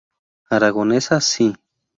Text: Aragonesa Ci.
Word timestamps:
Aragonesa 0.55 1.21
Ci. 1.29 1.47